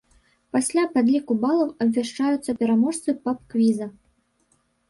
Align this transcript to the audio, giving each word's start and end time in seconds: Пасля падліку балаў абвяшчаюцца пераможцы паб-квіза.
Пасля 0.55 0.85
падліку 0.95 1.35
балаў 1.43 1.69
абвяшчаюцца 1.87 2.57
пераможцы 2.63 3.09
паб-квіза. 3.27 3.93